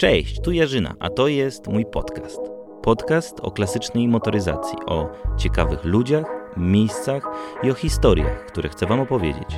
Cześć, 0.00 0.40
tu 0.40 0.52
Jarzyna, 0.52 0.94
a 1.00 1.10
to 1.10 1.28
jest 1.28 1.66
mój 1.66 1.86
podcast. 1.86 2.40
Podcast 2.82 3.40
o 3.40 3.50
klasycznej 3.50 4.08
motoryzacji, 4.08 4.78
o 4.86 5.08
ciekawych 5.38 5.84
ludziach, 5.84 6.24
miejscach 6.56 7.22
i 7.62 7.70
o 7.70 7.74
historiach, 7.74 8.46
które 8.46 8.68
chcę 8.68 8.86
Wam 8.86 9.00
opowiedzieć. 9.00 9.48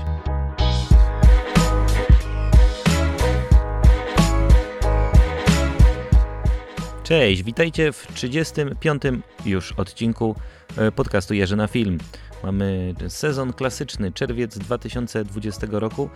Cześć, 7.03 7.43
witajcie 7.43 7.93
w 7.93 8.07
35. 8.15 9.03
już 9.47 9.73
odcinku 9.73 10.35
e, 10.77 10.93
podcastu 10.93 11.35
Jarzyna 11.35 11.67
Film. 11.67 11.99
Mamy 12.43 12.95
sezon 13.09 13.53
klasyczny, 13.53 14.13
czerwiec 14.13 14.59
2020 14.59 15.67
roku, 15.71 16.11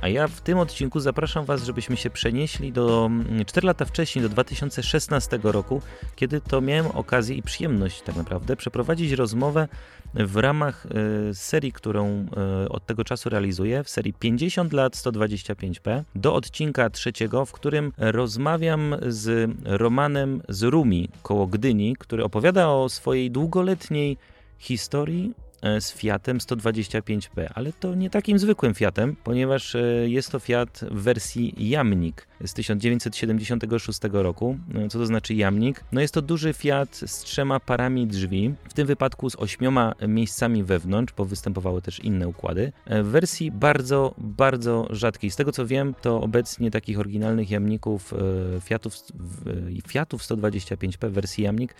a 0.00 0.08
ja 0.08 0.28
w 0.28 0.40
tym 0.40 0.58
odcinku 0.58 1.00
zapraszam 1.00 1.44
Was, 1.44 1.64
żebyśmy 1.64 1.96
się 1.96 2.10
przenieśli 2.10 2.72
do 2.72 3.10
4 3.46 3.64
mm, 3.64 3.66
lata 3.66 3.84
wcześniej, 3.84 4.22
do 4.22 4.28
2016 4.28 5.38
roku, 5.42 5.82
kiedy 6.16 6.40
to 6.40 6.60
miałem 6.60 6.86
okazję 6.86 7.36
i 7.36 7.42
przyjemność 7.42 8.02
tak 8.02 8.16
naprawdę 8.16 8.56
przeprowadzić 8.56 9.12
rozmowę 9.12 9.68
w 10.14 10.36
ramach 10.36 10.86
e, 10.86 11.34
serii, 11.34 11.72
którą 11.72 12.26
e, 12.36 12.68
od 12.68 12.86
tego 12.86 13.04
czasu 13.04 13.28
realizuję, 13.28 13.84
w 13.84 13.90
serii 13.90 14.12
50 14.12 14.72
lat 14.72 14.92
125p, 14.92 16.02
do 16.14 16.34
odcinka 16.34 16.90
trzeciego, 16.90 17.44
w 17.44 17.52
którym 17.52 17.92
rozmawiam 17.98 18.96
z 19.08 19.50
Romanem 19.64 20.42
z 20.48 20.62
Rumi 20.62 21.08
koło 21.22 21.46
Gdyni, 21.46 21.96
który 21.98 22.24
opowiada 22.24 22.68
o 22.68 22.88
swojej 22.88 23.30
długoletniej 23.66 24.16
historii 24.58 25.34
e, 25.62 25.80
z 25.80 25.92
Fiatem 25.92 26.38
125P, 26.38 27.46
ale 27.54 27.72
to 27.72 27.94
nie 27.94 28.10
takim 28.10 28.38
zwykłym 28.38 28.74
Fiatem, 28.74 29.16
ponieważ 29.24 29.74
e, 29.74 29.80
jest 30.08 30.30
to 30.30 30.38
Fiat 30.38 30.80
w 30.90 31.02
wersji 31.02 31.68
Jamnik 31.70 32.28
z 32.44 32.54
1976 32.54 34.00
roku. 34.12 34.58
E, 34.74 34.88
co 34.88 34.98
to 34.98 35.06
znaczy 35.06 35.34
Jamnik? 35.34 35.84
No 35.92 36.00
jest 36.00 36.14
to 36.14 36.22
duży 36.22 36.52
Fiat 36.52 36.96
z 37.06 37.18
trzema 37.20 37.60
parami 37.60 38.06
drzwi, 38.06 38.54
w 38.68 38.74
tym 38.74 38.86
wypadku 38.86 39.30
z 39.30 39.36
ośmioma 39.36 39.94
miejscami 40.08 40.64
wewnątrz, 40.64 41.14
bo 41.16 41.24
występowały 41.24 41.82
też 41.82 42.00
inne 42.00 42.28
układy. 42.28 42.72
W 42.86 43.06
wersji 43.06 43.50
bardzo, 43.50 44.14
bardzo 44.18 44.86
rzadkiej. 44.90 45.30
Z 45.30 45.36
tego 45.36 45.52
co 45.52 45.66
wiem, 45.66 45.94
to 46.02 46.20
obecnie 46.20 46.70
takich 46.70 47.00
oryginalnych 47.00 47.50
Jamników 47.50 48.14
Fiatów, 48.60 48.94
Fiatów 49.88 50.22
125P 50.22 51.08
w 51.08 51.12
wersji 51.12 51.44
Jamnik 51.44 51.74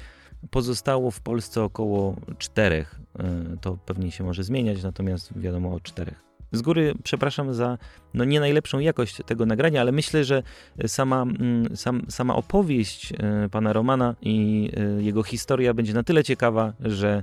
Pozostało 0.50 1.10
w 1.10 1.20
Polsce 1.20 1.62
około 1.62 2.16
czterech. 2.38 3.00
E, 3.18 3.56
to 3.60 3.78
pewnie 3.86 4.10
się 4.10 4.24
może 4.24 4.44
zmieniać, 4.44 4.82
natomiast 4.82 5.38
wiadomo 5.38 5.74
o 5.74 5.80
czterech. 5.80 6.26
Z 6.52 6.62
góry 6.62 6.94
przepraszam 7.02 7.54
za 7.54 7.78
no, 8.14 8.24
nie 8.24 8.40
najlepszą 8.40 8.78
jakość 8.78 9.18
tego 9.26 9.46
nagrania, 9.46 9.80
ale 9.80 9.92
myślę, 9.92 10.24
że 10.24 10.42
sama, 10.86 11.22
mm, 11.22 11.76
sam, 11.76 12.02
sama 12.08 12.36
opowieść 12.36 13.12
e, 13.12 13.48
pana 13.48 13.72
Romana 13.72 14.14
i 14.22 14.70
e, 14.76 15.02
jego 15.02 15.22
historia 15.22 15.74
będzie 15.74 15.94
na 15.94 16.02
tyle 16.02 16.24
ciekawa, 16.24 16.72
że 16.80 17.22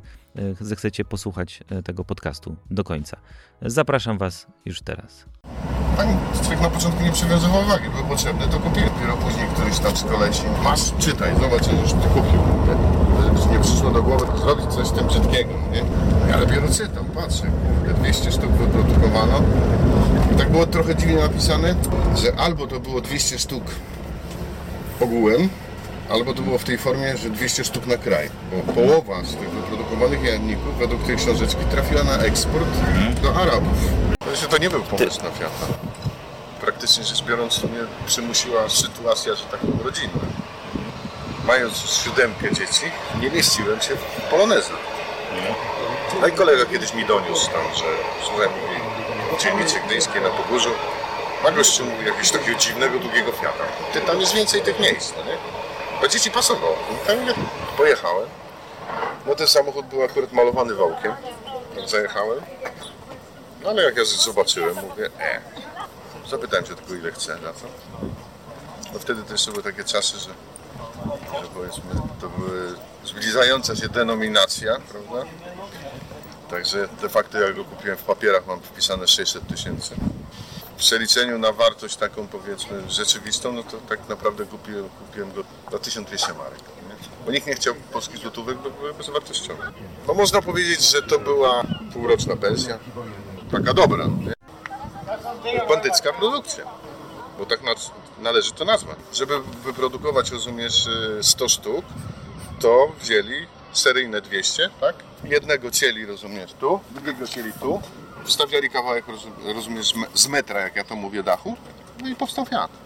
zechcecie 0.62 1.06
posłuchać 1.06 1.64
tego 1.84 2.06
podcastu 2.06 2.56
do 2.72 2.84
końca. 2.84 3.18
Zapraszam 3.62 4.18
Was 4.18 4.48
już 4.66 4.82
teraz. 4.82 5.26
Pani 5.98 6.18
człowiek 6.42 6.62
na 6.62 6.70
początku 6.70 7.04
nie 7.04 7.12
przywiązywał 7.12 7.62
uwagi, 7.62 7.90
były 7.90 8.04
potrzebne, 8.04 8.48
to 8.48 8.60
kupiłem. 8.60 8.90
Dopiero 8.90 9.18
później 9.18 9.48
któryś 9.54 9.80
tam 9.80 9.98
z 9.98 10.04
kolesi, 10.04 10.44
masz, 10.64 10.94
czytaj, 11.00 11.36
zobacz, 11.36 11.68
już 11.82 11.92
ty 11.92 12.08
kupił. 12.08 12.40
Nie? 13.46 13.58
nie 13.58 13.64
przyszło 13.64 13.90
do 13.90 14.04
głowy 14.04 14.26
zrobić 14.42 14.66
coś 14.66 14.88
z 14.88 14.92
tym 14.92 15.08
brzydkiego, 15.08 15.54
nie? 15.72 15.84
Ja 16.30 16.38
dopiero 16.38 16.68
czytam, 16.68 17.06
patrzę, 17.06 17.44
kurde, 17.44 17.94
200 17.94 18.32
sztuk 18.32 18.52
wyprodukowano. 18.52 19.42
I 20.32 20.36
tak 20.36 20.52
było 20.52 20.66
trochę 20.66 20.96
dziwnie 20.96 21.16
napisane, 21.16 21.76
że 22.16 22.36
albo 22.40 22.68
to 22.68 22.80
było 22.80 23.02
200 23.02 23.40
sztuk 23.40 23.64
ogółem, 25.00 25.50
albo 26.10 26.34
to 26.34 26.42
było 26.42 26.58
w 26.58 26.64
tej 26.64 26.78
formie, 26.78 27.18
że 27.18 27.30
200 27.30 27.64
sztuk 27.64 27.88
na 27.88 27.98
kraj. 27.98 28.30
Bo 28.52 28.74
połowa 28.74 29.24
z 29.24 29.36
tych 29.36 29.50
wyprodukowanych 29.50 30.24
jajników 30.24 30.78
według 30.80 31.04
tej 31.04 31.18
książeczki 31.18 31.66
trafiła 31.72 32.04
na 32.04 32.18
eksport 32.18 32.70
do 33.22 33.36
Arabów. 33.36 33.78
Znaczy, 34.24 34.48
to 34.48 34.58
nie 34.58 34.70
był 34.70 34.82
pomysł 34.82 35.24
na 35.24 35.32
Fiata. 35.32 35.66
Praktycznie 36.62 37.04
rzecz 37.04 37.24
biorąc, 37.24 37.64
mnie 37.64 37.80
przymusiła 38.06 38.70
sytuacja, 38.70 39.36
że 39.36 39.44
tak 39.44 39.60
rodzinna. 39.84 40.43
Mając 41.44 41.78
siódemkę 42.04 42.54
dzieci, 42.54 42.92
nie 43.22 43.30
mieściłem 43.30 43.82
się 43.82 43.96
w 43.96 44.22
polonezach. 44.30 44.78
No 46.22 46.28
i 46.28 46.32
kolega 46.32 46.66
kiedyś 46.66 46.94
mi 46.94 47.06
doniósł 47.06 47.46
tam, 47.52 47.76
że 47.76 47.84
słuchaj, 48.24 48.48
mówi, 48.48 48.82
dzielnicy 49.40 49.80
gdyńskie 49.86 50.22
na 50.22 50.30
Pogórzu, 50.30 50.70
ma 51.44 51.52
gościu 51.52 51.86
mówi 51.86 52.06
jakiegoś 52.06 52.32
takiego 52.32 52.60
dziwnego, 52.60 53.00
długiego 53.00 53.32
Fiata. 53.32 53.64
Ty, 53.94 54.02
tam 54.02 54.20
jest 54.20 54.34
więcej 54.34 54.62
tych 54.62 54.80
miejsc, 54.80 55.14
no 55.18 55.24
nie? 55.24 55.38
Bo 56.02 56.08
dzieci 56.08 56.32
pasowało. 56.32 56.78
Tam 57.08 57.18
pojechałem. 57.78 58.30
No 59.26 59.36
ten 59.36 59.48
samochód 59.48 59.86
był 59.86 60.04
akurat 60.04 60.32
malowany 60.34 60.76
wałkiem. 60.76 61.14
Zajechałem. 61.86 62.42
No 63.64 63.70
ale 63.70 63.84
jak 63.84 63.98
ja 63.98 64.06
zobaczyłem, 64.06 64.76
mówię, 64.76 65.10
e, 65.20 65.42
zapytałem 66.30 66.66
się 66.66 66.76
tylko 66.76 66.94
ile 66.94 67.12
chce 67.12 67.38
za 67.38 67.54
to. 67.54 67.68
No 68.94 69.00
wtedy 69.00 69.24
też 69.24 69.46
były 69.46 69.64
takie 69.64 69.84
czasy, 69.84 70.20
że, 70.20 70.30
powiedzmy, 71.54 71.84
to 72.22 72.30
były 72.30 72.76
zbliżająca 73.06 73.76
się 73.76 73.90
denominacja, 73.90 74.76
prawda? 74.92 75.30
Także 76.50 76.88
de 77.02 77.10
facto 77.10 77.40
jak 77.40 77.56
go 77.56 77.66
kupiłem 77.66 77.98
w 77.98 78.04
papierach 78.04 78.48
mam 78.48 78.60
wpisane 78.62 79.08
600 79.08 79.48
tysięcy. 79.48 79.96
W 80.74 80.80
przeliczeniu 80.80 81.38
na 81.38 81.52
wartość 81.52 81.96
taką 81.96 82.28
powiedzmy 82.28 82.92
rzeczywistą, 82.92 83.52
no 83.52 83.64
to 83.64 83.78
tak 83.90 84.10
naprawdę 84.10 84.46
kupiłem, 84.46 84.90
kupiłem 84.90 85.34
go 85.34 85.44
za 85.72 85.80
1200 85.80 86.34
marek. 86.34 86.60
Bo 87.26 87.32
nikt 87.32 87.48
nie 87.48 87.56
chciał 87.56 87.76
polskich 87.76 88.18
złotówek, 88.18 88.58
bo 88.58 88.70
były 88.70 88.94
bezwartościowe. 88.94 89.72
No 90.08 90.14
można 90.14 90.42
powiedzieć, 90.42 90.82
że 90.92 91.02
to 91.02 91.20
była 91.20 91.64
półroczna 91.94 92.36
pensja 92.36 92.80
taka 93.52 93.74
dobra. 93.74 94.06
Nie? 94.06 95.66
Bandycka 95.70 96.14
produkcja, 96.14 96.66
bo 97.38 97.46
tak 97.46 97.60
należy 98.20 98.52
to 98.52 98.66
nazwać. 98.66 98.98
Żeby 99.14 99.40
wyprodukować, 99.64 100.32
rozumiesz, 100.32 100.88
100 101.22 101.46
y, 101.46 101.50
sztuk, 101.50 101.86
to 102.60 102.92
wzięli 103.02 103.48
seryjne 103.74 104.22
200, 104.22 104.70
tak? 104.82 104.96
Jednego 105.24 105.72
cieli, 105.72 106.06
rozumiesz, 106.06 106.54
tu, 106.60 106.80
drugiego 106.92 107.28
cieli 107.28 107.54
tu, 107.54 107.82
wstawiali 108.26 108.70
kawałek, 108.70 109.06
rozumiesz, 109.56 109.94
z 110.14 110.28
metra, 110.28 110.62
jak 110.62 110.76
ja 110.76 110.84
to 110.84 110.96
mówię, 110.96 111.24
dachu, 111.24 111.58
no 112.02 112.10
i 112.10 112.16
powstał 112.16 112.46
Fiat 112.46 112.84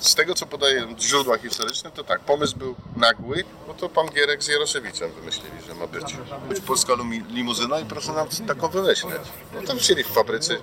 z 0.00 0.14
tego, 0.14 0.34
co 0.34 0.46
podaje 0.46 0.86
źródła 1.00 1.38
historyczne, 1.38 1.90
to 1.90 2.04
tak, 2.04 2.20
pomysł 2.20 2.56
był 2.56 2.74
nagły, 2.96 3.44
no 3.68 3.74
to 3.74 3.88
pan 3.88 4.06
Gierek 4.08 4.42
z 4.42 4.48
Jaroszewiczem 4.48 5.12
wymyślili, 5.12 5.62
że 5.66 5.74
ma 5.74 5.86
być. 5.86 6.16
Być 6.48 6.60
polska 6.60 6.92
limuzyna 7.30 7.80
i 7.80 7.84
proszę 7.84 8.12
nam 8.12 8.28
taką 8.46 8.68
wymyśleć. 8.68 9.22
No 9.54 9.62
to 9.62 9.74
wzięli 9.74 10.04
w 10.04 10.06
fabryce, 10.06 10.56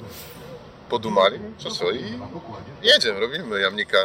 podumali, 0.94 1.40
co 1.80 1.92
i 1.92 2.20
jedziemy, 2.82 3.20
robimy 3.20 3.62
jamnika 3.62 3.98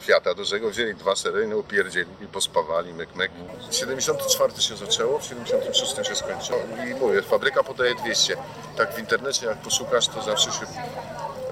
Fiata 0.00 0.34
dużego, 0.34 0.70
wzięli 0.70 0.94
dwa 0.94 1.16
seryjne, 1.16 1.56
upierdzieli 1.56 2.10
i 2.20 2.26
pospawali, 2.26 2.92
myk, 2.94 3.14
myk. 3.14 3.30
74 3.70 4.62
się 4.62 4.76
zaczęło, 4.76 5.18
w 5.18 5.24
76 5.24 5.96
się 6.08 6.16
skończyło 6.16 6.58
i 6.90 6.94
mówię, 6.94 7.22
fabryka 7.22 7.62
podaje 7.62 7.94
200. 7.94 8.36
Tak 8.76 8.94
w 8.94 8.98
internecie 8.98 9.46
jak 9.46 9.58
poszukasz, 9.58 10.08
to 10.08 10.22
zawsze 10.22 10.52
się 10.52 10.66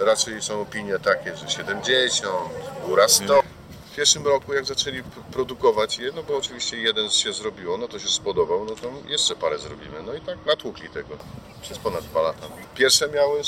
raczej 0.00 0.42
są 0.42 0.60
opinie 0.60 0.98
takie, 0.98 1.36
że 1.36 1.50
70, 1.50 2.28
góra 2.86 3.08
100. 3.08 3.47
Pierwszym 3.98 4.26
roku 4.26 4.54
jak 4.54 4.64
zaczęli 4.64 5.02
produkować 5.32 5.98
je, 5.98 6.12
no 6.14 6.22
bo 6.22 6.36
oczywiście 6.36 6.76
jeden 6.76 7.10
się 7.10 7.32
zrobiło, 7.32 7.76
no 7.76 7.88
to 7.88 7.98
się 7.98 8.08
spodobał, 8.08 8.64
no 8.64 8.74
to 8.74 8.90
jeszcze 9.08 9.36
parę 9.36 9.58
zrobimy. 9.58 10.02
No 10.06 10.14
i 10.14 10.20
tak 10.20 10.46
natłukli 10.46 10.88
tego 10.88 11.16
przez 11.62 11.78
ponad 11.78 12.04
dwa 12.04 12.22
lata. 12.22 12.46
Pierwsze 12.74 13.08
miały 13.08 13.42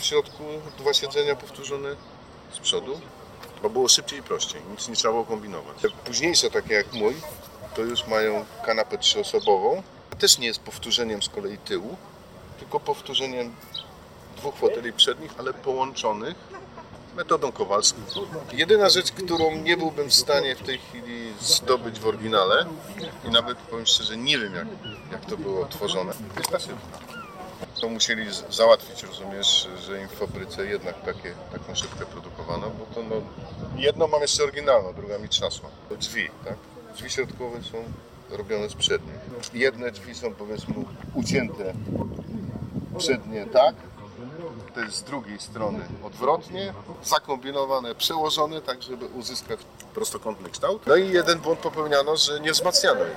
w 0.00 0.04
środku 0.04 0.44
dwa 0.78 0.94
siedzenia 0.94 1.36
powtórzone 1.36 1.96
z 2.52 2.58
przodu, 2.58 3.00
bo 3.62 3.70
było 3.70 3.88
szybciej 3.88 4.18
i 4.18 4.22
prościej, 4.22 4.62
nic 4.70 4.88
nie 4.88 4.96
trzeba 4.96 5.12
było 5.12 5.24
kombinować. 5.24 5.76
Późniejsze, 6.04 6.50
takie 6.50 6.74
jak 6.74 6.92
mój, 6.92 7.14
to 7.74 7.82
już 7.82 8.06
mają 8.06 8.44
kanapę 8.66 8.98
trzyosobową. 8.98 9.82
Też 10.18 10.38
nie 10.38 10.46
jest 10.46 10.60
powtórzeniem 10.60 11.22
z 11.22 11.28
kolei 11.28 11.58
tyłu, 11.58 11.96
tylko 12.58 12.80
powtórzeniem 12.80 13.54
dwóch 14.36 14.54
foteli 14.54 14.92
przednich, 14.92 15.30
ale 15.38 15.54
połączonych 15.54 16.36
metodą 17.16 17.52
kowalską. 17.52 18.00
Jedyna 18.52 18.88
rzecz, 18.88 19.12
którą 19.12 19.56
nie 19.56 19.76
byłbym 19.76 20.08
w 20.08 20.14
stanie 20.14 20.56
w 20.56 20.62
tej 20.62 20.78
chwili 20.78 21.32
zdobyć 21.40 22.00
w 22.00 22.06
oryginale 22.06 22.66
i 23.24 23.30
nawet 23.30 23.58
powiem 23.58 23.86
szczerze, 23.86 24.16
nie 24.16 24.38
wiem 24.38 24.54
jak, 24.54 24.66
jak 25.12 25.24
to 25.24 25.36
było 25.36 25.66
tworzone, 25.66 26.12
jest 26.38 26.50
ta 26.50 26.58
szybka. 26.58 26.98
To 27.80 27.88
musieli 27.88 28.26
załatwić, 28.50 29.02
rozumiesz, 29.02 29.68
że 29.86 30.02
im 30.02 30.08
w 30.08 30.12
fabryce 30.12 30.66
jednak 30.66 31.04
takie, 31.04 31.34
taką 31.52 31.74
szybkę 31.74 32.06
produkowano, 32.06 32.70
bo 32.70 32.94
to 32.94 33.02
no, 33.02 33.16
jedno 33.76 34.06
mam 34.06 34.20
jeszcze 34.20 34.42
oryginalną, 34.42 34.92
druga 34.92 35.18
mi 35.18 35.28
trzasła. 35.28 35.68
Drzwi, 35.98 36.28
tak? 36.44 36.56
Drzwi 36.96 37.10
środkowe 37.10 37.62
są 37.62 37.84
robione 38.30 38.68
z 38.68 38.74
przednich. 38.74 39.14
Jedne 39.54 39.90
drzwi 39.90 40.14
są 40.14 40.34
powiedzmy 40.34 40.74
ucięte 41.14 41.72
przednie 42.98 43.46
tak, 43.46 43.74
z 44.90 45.02
drugiej 45.02 45.40
strony 45.40 45.78
odwrotnie, 46.04 46.74
zakombinowane, 47.04 47.94
przełożone, 47.94 48.60
tak 48.60 48.82
żeby 48.82 49.06
uzyskać 49.06 49.60
prostokątny 49.94 50.50
kształt. 50.50 50.82
No 50.86 50.96
i 50.96 51.12
jeden 51.12 51.38
błąd 51.38 51.58
popełniano, 51.60 52.16
że 52.16 52.40
nie 52.40 52.52
wzmacniano 52.52 53.00
ich. 53.00 53.16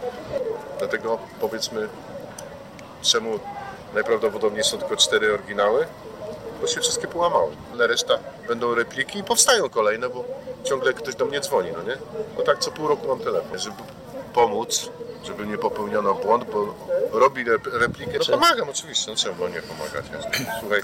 Dlatego 0.80 1.20
powiedzmy, 1.42 1.90
czemu 3.02 3.40
najprawdopodobniej 3.94 4.64
są 4.64 4.78
tylko 4.78 4.96
cztery 4.96 5.34
oryginały, 5.34 5.88
bo 6.62 6.68
się 6.68 6.82
wszystkie 6.82 7.08
połamały. 7.08 7.52
Ale 7.74 7.88
reszta 7.88 8.14
będą 8.48 8.76
repliki 8.76 9.20
i 9.20 9.24
powstają 9.24 9.70
kolejne, 9.70 10.10
bo 10.10 10.24
ciągle 10.64 10.94
ktoś 10.94 11.16
do 11.16 11.26
mnie 11.26 11.40
dzwoni, 11.42 11.70
no 11.78 11.84
nie? 11.84 11.98
No 12.38 12.44
tak 12.44 12.60
co 12.60 12.72
pół 12.72 12.88
roku 12.88 13.08
mam 13.08 13.20
telefon, 13.20 13.60
żeby 13.60 13.76
pomóc, 14.34 14.90
żeby 15.24 15.48
nie 15.48 15.58
popełniono 15.58 16.14
błąd, 16.14 16.44
bo 16.52 16.76
robi 17.20 17.46
rep- 17.46 17.74
replikę. 17.74 18.20
No 18.20 18.26
pomagam 18.40 18.70
oczywiście, 18.70 19.12
no 19.12 19.18
czemu 19.18 19.48
nie 19.48 19.62
pomagać? 19.62 20.06
Słuchaj, 20.60 20.82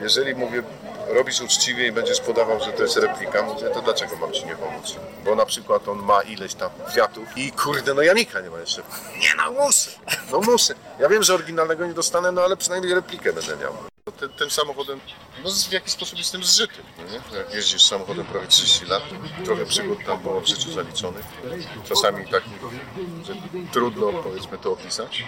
jeżeli 0.00 0.34
mówię, 0.34 0.62
robisz 1.08 1.40
uczciwie 1.40 1.86
i 1.86 1.92
będziesz 1.92 2.20
podawał, 2.20 2.60
że 2.60 2.72
to 2.72 2.82
jest 2.82 2.96
replika, 2.96 3.42
mówię, 3.42 3.70
to 3.74 3.82
dlaczego 3.82 4.16
mam 4.16 4.32
ci 4.32 4.46
nie 4.46 4.56
pomóc? 4.56 4.96
Bo 5.24 5.34
na 5.34 5.46
przykład 5.46 5.88
on 5.88 5.98
ma 5.98 6.22
ileś 6.22 6.54
tam 6.54 6.70
kwiatów 6.88 7.24
i 7.36 7.52
kurde, 7.52 7.94
no 7.94 8.02
Janika 8.02 8.40
nie 8.40 8.50
ma 8.50 8.58
jeszcze. 8.58 8.82
Nie 9.18 9.34
no, 9.36 9.52
muszę, 9.52 9.90
no 10.32 10.40
muszę. 10.40 10.74
Ja 11.00 11.08
wiem, 11.08 11.22
że 11.22 11.34
oryginalnego 11.34 11.86
nie 11.86 11.94
dostanę, 11.94 12.32
no 12.32 12.42
ale 12.42 12.56
przynajmniej 12.56 12.94
replikę 12.94 13.32
będę 13.32 13.56
miał. 13.56 13.74
Ten, 14.20 14.28
tym 14.28 14.50
samochodem, 14.50 15.00
no 15.44 15.50
w 15.68 15.72
jakiś 15.72 15.92
sposób 15.92 16.18
jestem 16.18 16.44
zżyty, 16.44 16.74
no 16.98 17.04
nie? 17.04 17.38
Jak 17.38 17.54
jeździsz 17.54 17.86
samochodem 17.86 18.24
prawie 18.24 18.46
30 18.46 18.86
lat, 18.86 19.02
trochę 19.44 19.66
przygód 19.66 19.98
tam 20.06 20.20
było 20.22 20.40
w 20.40 20.46
życiu 20.46 20.72
zaliczonych, 20.72 21.24
czasami 21.88 22.28
takich, 22.28 22.52
że 23.26 23.34
trudno 23.72 24.12
powiedzmy 24.12 24.58
to 24.58 24.72
opisać. 24.72 25.24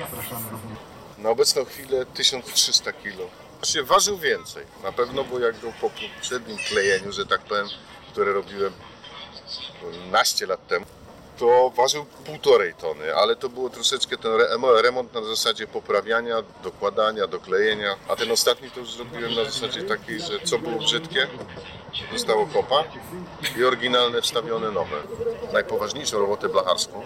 Na 1.18 1.30
obecną 1.30 1.64
chwilę 1.64 2.06
1300 2.06 2.92
kg. 2.92 3.28
Się 3.64 3.82
ważył 3.82 4.18
więcej, 4.18 4.64
na 4.82 4.92
pewno, 4.92 5.24
bo 5.24 5.38
jak 5.38 5.56
był 5.56 5.72
po 5.80 5.90
poprzednim 5.90 6.56
klejeniu, 6.68 7.12
że 7.12 7.26
tak 7.26 7.40
powiem, 7.40 7.66
które 8.12 8.32
robiłem 8.32 8.72
naście 10.10 10.46
lat 10.46 10.66
temu, 10.66 10.86
to 11.38 11.70
ważył 11.76 12.04
półtorej 12.04 12.74
tony, 12.74 13.14
ale 13.14 13.36
to 13.36 13.48
było 13.48 13.70
troszeczkę 13.70 14.16
ten 14.18 14.32
re- 14.32 14.82
remont 14.82 15.14
na 15.14 15.24
zasadzie 15.24 15.66
poprawiania, 15.66 16.36
dokładania, 16.64 17.26
doklejenia, 17.26 17.96
a 18.08 18.16
ten 18.16 18.30
ostatni 18.30 18.70
to 18.70 18.80
już 18.80 18.92
zrobiłem 18.94 19.34
na 19.34 19.44
zasadzie 19.44 19.82
takiej, 19.82 20.20
że 20.20 20.40
co 20.44 20.58
było 20.58 20.78
brzydkie, 20.78 21.26
zostało 22.12 22.46
kopa 22.46 22.84
i 23.58 23.64
oryginalne 23.64 24.22
wstawione 24.22 24.70
nowe. 24.70 24.96
Najpoważniejszą 25.52 26.18
robotę 26.18 26.48
blacharską 26.48 27.02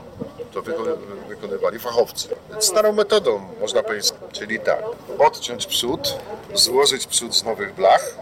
to 0.52 0.62
wyko- 0.62 0.96
wykonywali 1.28 1.78
fachowcy. 1.78 2.28
Starą 2.60 2.92
metodą, 2.92 3.54
można 3.60 3.82
powiedzieć, 3.82 4.12
czyli 4.38 4.60
tak, 4.60 4.82
odciąć 5.18 5.66
przód, 5.66 6.18
złożyć 6.54 7.06
przód 7.06 7.36
z 7.36 7.44
nowych 7.44 7.74
blach, 7.74 8.14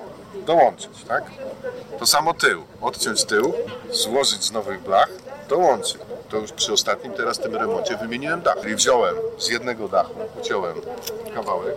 dołączyć, 0.46 1.04
tak? 1.08 1.24
To 1.98 2.06
samo 2.06 2.34
tył, 2.34 2.62
odciąć 2.80 3.24
tył, 3.24 3.52
złożyć 3.90 4.44
z 4.44 4.52
nowych 4.52 4.82
blach, 4.82 5.08
dołączyć. 5.48 5.98
To 6.28 6.36
już 6.36 6.52
przy 6.52 6.72
ostatnim 6.72 7.12
teraz 7.12 7.38
tym 7.38 7.54
remoncie 7.54 7.96
wymieniłem 7.96 8.42
dach. 8.42 8.60
Czyli 8.62 8.74
wziąłem 8.74 9.14
z 9.38 9.48
jednego 9.48 9.88
dachu, 9.88 10.14
uciąłem 10.40 10.74
kawałek, 11.34 11.74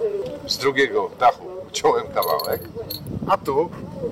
z 0.47 0.57
drugiego 0.57 1.11
dachu 1.19 1.43
uciąłem 1.67 2.07
kawałek, 2.07 2.61
a 3.29 3.37
tu 3.37 3.69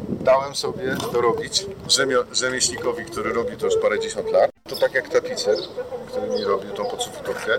dałem 0.10 0.56
sobie 0.56 0.95
to 1.12 1.21
robić 1.21 1.66
rzemio- 1.88 2.25
rzemieślnikowi, 2.31 3.06
który 3.06 3.33
robi 3.33 3.57
to 3.57 3.66
już 3.66 3.75
parędziesiąt 3.81 4.31
lat. 4.31 4.55
To 4.70 4.76
tak 4.76 4.94
jak 4.94 5.10
tapicer, 5.10 5.56
który 6.08 6.28
mi 6.28 6.44
robił 6.44 6.72
tą 6.72 6.86
podsufitówkę. 6.86 7.52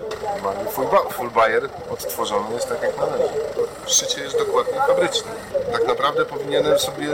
Mamy 0.43 0.71
full, 0.71 0.87
full 1.11 1.31
bayer 1.31 1.69
odtworzony 1.91 2.55
jest 2.55 2.69
tak 2.69 2.83
jak 2.83 2.97
należy. 2.99 3.35
Szycie 3.87 4.21
jest 4.21 4.39
dokładnie 4.39 4.75
fabryczne. 4.87 5.31
Tak 5.73 5.87
naprawdę 5.87 6.25
powinienem 6.25 6.79
sobie 6.79 7.09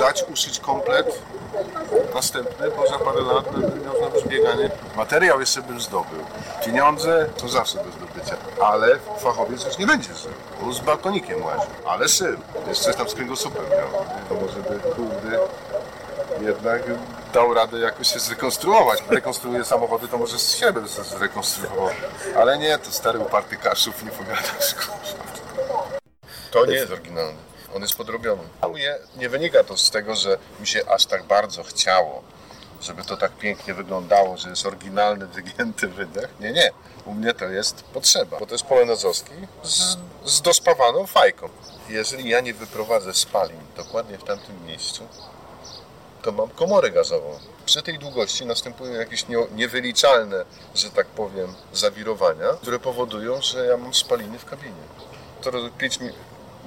dać 0.00 0.24
uszyć 0.32 0.60
komplet 0.60 1.18
następny, 2.14 2.70
bo 2.70 2.86
za 2.86 2.98
parę 2.98 3.20
lat 3.20 3.44
będę 3.52 3.84
miał 3.84 3.98
znowu 3.98 4.20
zbieganie. 4.20 4.70
Materiał 4.96 5.40
jeszcze 5.40 5.62
bym 5.62 5.80
zdobył. 5.80 6.20
Pieniądze 6.64 7.26
to 7.36 7.48
zawsze 7.48 7.78
do 7.78 7.90
zdobycia. 7.90 8.36
Ale 8.60 8.98
fachowiec 9.18 9.64
już 9.64 9.78
nie 9.78 9.86
będzie 9.86 10.14
żył. 10.14 10.32
bo 10.62 10.72
z 10.72 10.80
balkonikiem 10.80 11.44
łazi. 11.44 11.66
Ale 11.86 12.08
szył. 12.08 12.36
Jeszcze 12.68 12.84
coś 12.84 12.96
tam 12.96 13.08
z 13.08 13.14
kręgosłupem 13.14 13.64
miał. 13.70 14.04
To 14.28 14.34
może 14.34 14.60
by, 14.60 14.90
kurde, 14.90 15.38
jednak 16.40 16.82
dał 17.34 17.54
radę 17.54 17.78
jakoś 17.78 18.12
się 18.12 18.18
zrekonstruować. 18.18 19.02
Rekonstruuje 19.08 19.64
samochody, 19.64 20.08
to 20.08 20.18
może 20.18 20.38
z 20.38 20.56
siebie 20.56 20.80
zrekonstruował. 21.18 21.88
Ale 22.36 22.58
nie, 22.58 22.78
to 22.78 22.90
stary 22.90 23.18
uparty 23.18 23.56
kaszów, 23.56 24.04
nie 24.04 24.10
pogadasz. 24.10 24.74
To 26.50 26.66
nie 26.66 26.74
jest 26.74 26.92
oryginalny. 26.92 27.38
On 27.74 27.82
jest 27.82 27.96
podrobiony. 27.96 28.42
Nie 29.16 29.28
wynika 29.28 29.64
to 29.64 29.76
z 29.76 29.90
tego, 29.90 30.16
że 30.16 30.38
mi 30.60 30.66
się 30.66 30.88
aż 30.88 31.06
tak 31.06 31.24
bardzo 31.24 31.62
chciało, 31.62 32.22
żeby 32.80 33.04
to 33.04 33.16
tak 33.16 33.32
pięknie 33.32 33.74
wyglądało, 33.74 34.36
że 34.36 34.48
jest 34.50 34.66
oryginalny, 34.66 35.26
wygięty 35.26 35.88
wydech. 35.88 36.28
Nie, 36.40 36.52
nie. 36.52 36.70
U 37.04 37.14
mnie 37.14 37.34
to 37.34 37.44
jest 37.44 37.82
potrzeba, 37.82 38.38
bo 38.38 38.46
to 38.46 38.54
jest 38.54 38.64
polonezowski 38.64 39.32
z, 39.62 39.96
z 40.24 40.42
dospawaną 40.42 41.06
fajką. 41.06 41.48
Jeżeli 41.88 42.28
ja 42.28 42.40
nie 42.40 42.54
wyprowadzę 42.54 43.14
spalin 43.14 43.60
dokładnie 43.76 44.18
w 44.18 44.24
tamtym 44.24 44.66
miejscu, 44.66 45.08
to 46.24 46.32
mam 46.32 46.48
komorę 46.48 46.90
gazową. 46.90 47.38
Przy 47.66 47.82
tej 47.82 47.98
długości 47.98 48.46
następują 48.46 48.92
jakieś 48.92 49.28
nie, 49.28 49.36
niewyliczalne, 49.54 50.44
że 50.74 50.90
tak 50.90 51.06
powiem, 51.06 51.54
zawirowania, 51.72 52.48
które 52.62 52.78
powodują, 52.78 53.42
że 53.42 53.66
ja 53.66 53.76
mam 53.76 53.94
spaliny 53.94 54.38
w 54.38 54.44
kabinie. 54.44 54.84
To 55.42 55.50
5 55.78 56.00
mi 56.00 56.10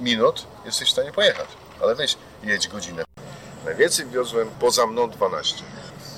minut 0.00 0.46
jesteś 0.64 0.88
w 0.88 0.92
stanie 0.92 1.12
pojechać, 1.12 1.48
ale 1.82 1.94
weź 1.94 2.16
jedź 2.42 2.68
godzinę. 2.68 3.04
Najwięcej 3.64 4.06
wiozłem 4.06 4.50
poza 4.60 4.86
mną 4.86 5.10
12. 5.10 5.64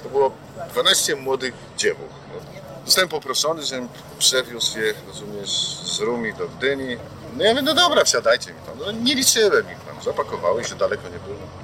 To 0.02 0.08
było 0.08 0.30
12 0.70 1.16
młodych 1.16 1.54
dziewów. 1.76 2.08
No. 2.34 2.40
Zostałem 2.86 3.08
poproszony, 3.08 3.62
żebym 3.62 3.88
przewiózł 4.18 4.78
je, 4.78 4.94
rozumiesz, 5.08 5.78
z 5.84 6.00
Rumi 6.00 6.34
do 6.34 6.48
Gdyni. 6.48 6.96
No 7.36 7.44
ja 7.44 7.50
mówię, 7.50 7.62
no 7.62 7.74
dobra, 7.74 8.04
wsiadajcie 8.04 8.52
mi 8.52 8.60
tam. 8.66 8.78
No 8.78 8.92
nie 8.92 9.14
liczyłem 9.14 9.72
ich 9.72 9.78
tam, 9.86 10.02
zapakowały 10.02 10.64
się, 10.64 10.74
daleko 10.74 11.02
nie 11.02 11.18
było. 11.18 11.59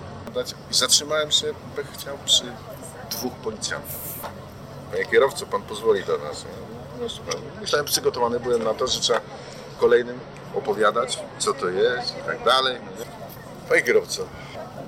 I 0.71 0.75
zatrzymałem 0.75 1.31
się, 1.31 1.47
bo 1.77 1.83
chciał 1.99 2.19
przy 2.25 2.45
dwóch 3.11 3.33
policjantach. 3.33 3.97
Panie 4.93 5.05
kierowco, 5.05 5.47
pan 5.47 5.63
pozwoli 5.63 6.05
do 6.05 6.19
nas. 6.19 6.45
No, 7.01 7.09
słucham. 7.09 7.41
Myślałem, 7.61 7.87
przygotowany 7.87 8.41
byłem 8.41 8.65
na 8.65 8.75
to, 8.75 8.87
że 8.87 9.01
trzeba 9.01 9.21
kolejnym 9.81 10.21
opowiadać, 10.55 11.19
co 11.39 11.55
to 11.55 11.69
jest 11.69 12.19
i 12.19 12.23
tak 12.27 12.45
dalej. 12.45 12.79
Panie 13.69 13.83
kierowco, 13.83 14.23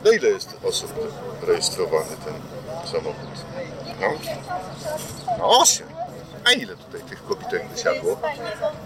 do 0.05 0.13
ile 0.13 0.29
jest 0.29 0.57
osób 0.65 0.93
rejestrowany 1.43 2.17
ten 2.25 2.35
samochód? 2.93 3.45
No, 4.01 4.09
no 5.39 5.61
osiem. 5.61 5.89
A 6.45 6.53
ile 6.53 6.77
tutaj 6.77 7.01
tych 7.01 7.25
kobitek 7.25 7.69
wysiadło? 7.69 8.21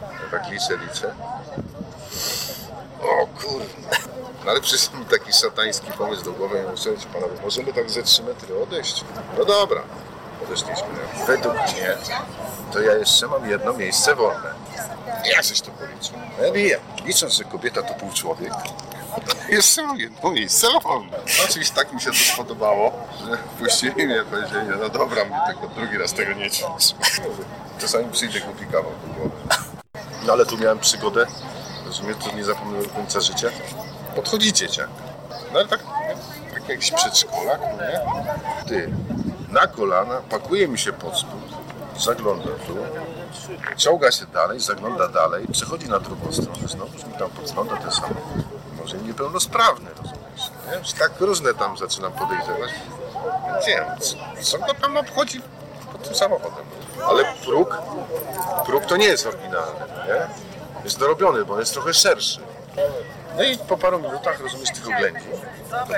No 0.02 0.30
tak 0.30 0.50
liczę, 0.50 0.76
liczę. 0.86 1.14
O 3.02 3.26
kurwa. 3.26 4.12
No 4.44 4.50
ale 4.50 4.60
przyszedł 4.60 4.96
mi 4.98 5.04
taki 5.04 5.32
szatański 5.32 5.92
pomysł 5.92 6.24
do 6.24 6.32
głowy 6.32 6.64
i 6.66 6.70
muszę 6.70 6.90
panowie, 7.12 7.34
możemy 7.42 7.72
tak 7.72 7.90
ze 7.90 8.02
3 8.02 8.22
metry 8.22 8.62
odejść? 8.62 9.04
No 9.38 9.44
dobra, 9.44 9.82
odeszliśmy. 10.44 10.88
Według 11.26 11.54
mnie 11.54 11.96
to 12.72 12.80
ja 12.80 12.92
jeszcze 12.96 13.26
mam 13.26 13.50
jedno 13.50 13.72
miejsce 13.72 14.14
wolne. 14.14 14.54
Jak 15.24 15.44
żeś 15.44 15.60
to 15.60 15.70
policzył? 15.70 16.14
Ja 16.42 16.52
wiem, 16.52 16.80
licząc, 17.04 17.32
że 17.32 17.44
kobieta 17.44 17.82
to 17.82 17.94
pół 17.94 18.12
człowiek, 18.12 18.52
jeszcze 19.48 19.82
mam 19.82 19.98
jedno 19.98 20.30
miejsce 20.30 20.66
wolne. 20.84 21.18
No, 21.38 21.44
oczywiście 21.48 21.74
tak 21.74 21.92
mi 21.92 22.00
się 22.00 22.10
to 22.10 22.16
spodobało, 22.34 22.92
że 23.26 23.38
puścili 23.58 24.06
mnie, 24.06 24.22
powiedzieli, 24.30 24.68
no 24.80 24.88
dobra, 24.88 25.24
mnie 25.24 25.40
tylko 25.46 25.74
drugi 25.74 25.98
raz 25.98 26.12
tego 26.12 26.32
nie 26.32 26.50
ćwicz. 26.50 26.94
Czasami 27.78 28.10
przyjdę 28.12 28.40
kupi 28.40 28.66
kawał 28.66 28.92
do 29.06 29.14
głowy. 29.14 29.36
No 30.26 30.32
ale 30.32 30.46
tu 30.46 30.58
miałem 30.58 30.78
przygodę, 30.78 31.26
rozumiem, 31.86 32.14
to 32.14 32.36
nie 32.36 32.44
zapomnę 32.44 32.84
końca 32.88 33.20
życia. 33.20 33.48
Podchodzi 34.16 34.52
dzieciak. 34.52 34.88
No 35.52 35.58
ale 35.58 35.68
tak, 35.68 35.80
tak 35.82 36.60
jak 36.60 36.68
jakiś 36.68 36.90
przedszkolak, 36.92 37.60
no 37.60 37.84
nie? 37.86 38.00
Ty, 38.68 38.92
na 39.48 39.66
kolana, 39.66 40.20
pakuje 40.30 40.68
mi 40.68 40.78
się 40.78 40.92
pod 40.92 41.18
spód, 41.18 41.40
zagląda 41.98 42.44
tu, 42.66 42.76
ciąga 43.76 44.10
się 44.12 44.26
dalej, 44.26 44.60
zagląda 44.60 45.08
dalej, 45.08 45.46
przechodzi 45.52 45.88
na 45.88 45.98
drugą 46.00 46.32
stronę, 46.32 46.68
znowu 46.68 46.92
mi 47.08 47.14
tam 47.18 47.30
podgląda 47.30 47.76
ten 47.76 47.90
samochód. 47.90 48.42
Może 48.82 48.96
niepełnosprawny, 48.96 49.90
rozumiesz? 49.90 50.50
Nie? 50.72 50.78
Już 50.78 50.92
tak 50.92 51.12
różne 51.20 51.54
tam 51.54 51.76
zaczynam 51.78 52.12
podejrzewać. 52.12 52.70
Nie 53.68 53.74
wiem, 53.74 53.84
co- 54.42 54.58
go 54.58 54.74
tam 54.74 54.96
obchodzi 54.96 55.40
pod 55.92 56.02
tym 56.02 56.14
samochodem. 56.14 56.64
Ale 57.04 57.24
próg, 57.44 57.78
próg 58.66 58.84
to 58.86 58.96
nie 58.96 59.06
jest 59.06 59.26
oryginalny, 59.26 59.80
nie? 60.06 60.26
Jest 60.84 60.98
dorobiony, 60.98 61.44
bo 61.44 61.60
jest 61.60 61.72
trochę 61.72 61.94
szerszy. 61.94 62.40
No 63.36 63.42
i 63.42 63.58
po 63.58 63.76
paru 63.76 63.98
minutach, 63.98 64.40
rozumiesz, 64.40 64.68
tych 64.70 64.86
oględzi, 64.86 65.26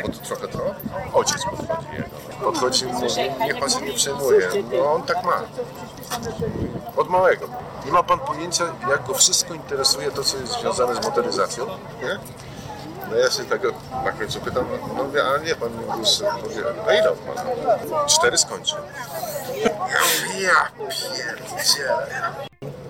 bo 0.03 0.09
to 0.13 0.19
trochę 0.27 0.49
to, 0.49 0.75
ojciec 1.13 1.45
podchodzi 1.45 1.93
jego. 1.93 2.45
Podchodzi 2.45 2.85
i 2.85 2.89
mówi, 2.89 3.07
niech 3.41 3.61
pan 3.61 3.71
się 3.71 3.81
nie 3.81 3.93
przejmuje, 3.93 4.49
no 4.73 4.93
on 4.93 5.03
tak 5.03 5.25
ma. 5.25 5.43
Od 6.97 7.11
małego. 7.11 7.49
Nie 7.87 7.93
ma 7.93 8.03
pan 8.03 8.19
pojęcia, 8.19 8.65
jak 8.91 9.07
go 9.07 9.15
wszystko 9.15 9.55
interesuje 9.55 10.11
to, 10.11 10.25
co 10.25 10.37
jest 10.37 10.53
związane 10.53 10.95
z 10.95 11.05
motoryzacją. 11.05 11.67
Nie? 12.03 12.19
No 13.11 13.17
ja 13.17 13.31
się 13.31 13.45
tego 13.45 13.73
na 14.05 14.13
końcu 14.13 14.41
pytam, 14.41 14.65
no 14.97 15.05
mówię, 15.05 15.25
a 15.25 15.39
nie, 15.39 15.55
pan 15.55 15.71
już 15.99 16.09
powie, 16.43 16.65
a 16.89 16.95
ile 16.95 17.11
pan? 17.11 17.47
Cztery 18.07 18.39
skończy. 18.39 18.77
Ja 19.65 19.71
ja 20.49 20.71
pierdzielę. 20.77 22.45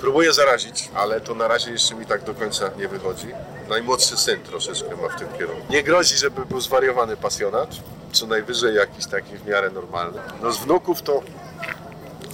Próbuję 0.05 0.33
zarazić, 0.33 0.91
ale 0.95 1.21
to 1.21 1.35
na 1.35 1.49
razie 1.49 1.71
jeszcze 1.71 1.95
mi 1.95 2.07
tak 2.07 2.23
do 2.25 2.35
końca 2.35 2.71
nie 2.79 2.89
wychodzi. 2.89 3.27
Najmłodszy 3.69 4.17
syn 4.17 4.43
troszeczkę 4.43 4.97
ma 4.97 5.09
w 5.09 5.19
tym 5.19 5.29
kierunku. 5.39 5.63
Nie 5.73 5.83
grozi, 5.83 6.17
żeby 6.17 6.47
był 6.47 6.61
zwariowany 6.61 7.17
pasjonat, 7.17 7.69
co 8.13 8.27
najwyżej 8.27 8.75
jakiś 8.75 9.07
taki 9.07 9.37
w 9.37 9.47
miarę 9.47 9.71
normalny. 9.71 10.19
No 10.43 10.53
z 10.53 10.59
wnuków 10.59 11.03
to 11.03 11.23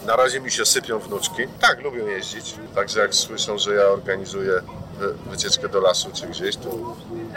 na 0.07 0.17
razie 0.17 0.41
mi 0.41 0.51
się 0.51 0.67
sypią 0.67 0.99
wnuczki. 0.99 1.43
Tak, 1.61 1.81
lubią 1.83 2.07
jeździć. 2.07 2.55
Także 2.75 3.01
jak 3.01 3.15
słyszą, 3.15 3.59
że 3.59 3.75
ja 3.75 3.83
organizuję 3.87 4.53
wy- 4.99 5.15
wycieczkę 5.31 5.69
do 5.69 5.81
lasu 5.81 6.11
czy 6.15 6.27
gdzieś, 6.27 6.57
to 6.57 6.71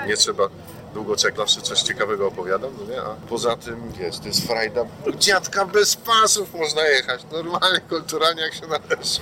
nie 0.07 0.17
trzeba 0.17 0.47
długo 0.93 1.15
czekać. 1.15 1.37
Zawsze 1.37 1.61
coś 1.61 1.81
ciekawego 1.81 2.27
opowiadam, 2.27 2.71
no 2.79 2.93
nie? 2.93 3.01
A 3.01 3.15
poza 3.29 3.55
tym, 3.55 3.91
wiesz, 3.91 4.19
to 4.19 4.27
jest 4.27 4.47
frajda. 4.47 4.85
Dziadka 5.17 5.65
bez 5.65 5.95
pasów 5.95 6.53
można 6.53 6.81
jechać. 6.87 7.21
Normalnie, 7.31 7.79
kulturalnie 7.89 8.41
jak 8.41 8.53
się 8.53 8.67
należy. 8.67 9.19